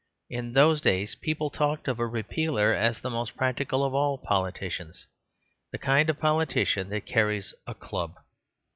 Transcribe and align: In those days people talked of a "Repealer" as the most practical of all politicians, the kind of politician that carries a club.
In 0.31 0.53
those 0.53 0.81
days 0.81 1.13
people 1.13 1.51
talked 1.51 1.87
of 1.87 1.99
a 1.99 2.07
"Repealer" 2.07 2.73
as 2.75 2.99
the 3.01 3.11
most 3.11 3.37
practical 3.37 3.85
of 3.85 3.93
all 3.93 4.17
politicians, 4.17 5.05
the 5.71 5.77
kind 5.77 6.09
of 6.09 6.17
politician 6.19 6.89
that 6.89 7.05
carries 7.05 7.53
a 7.67 7.75
club. 7.75 8.15